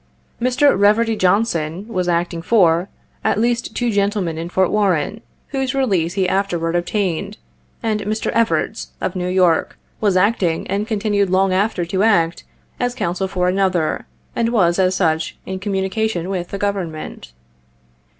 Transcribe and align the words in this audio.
Mr. 0.41 0.75
Keverdy 0.81 1.15
Johnson, 1.15 1.87
was 1.87 2.07
acting 2.09 2.41
for, 2.41 2.89
at 3.23 3.39
least 3.39 3.75
two 3.75 3.91
gentlemen 3.91 4.35
in 4.35 4.49
Fort 4.49 4.71
Warren, 4.71 5.21
whose 5.49 5.75
release 5.75 6.15
he 6.15 6.27
afterwards 6.27 6.75
obtained; 6.75 7.37
and 7.83 7.99
Mr. 8.01 8.31
Evarts, 8.33 8.87
of 8.99 9.15
New 9.15 9.27
York, 9.27 9.77
was 9.99 10.17
acting, 10.17 10.65
and 10.65 10.87
continued 10.87 11.29
long 11.29 11.53
after 11.53 11.85
to 11.85 12.01
act, 12.01 12.43
as 12.79 12.95
counsel 12.95 13.27
for 13.27 13.47
another, 13.47 14.07
and 14.35 14.49
was, 14.49 14.79
as 14.79 14.95
such, 14.95 15.37
in 15.45 15.59
communication 15.59 16.29
with 16.31 16.47
the 16.47 16.57
Government. 16.57 17.31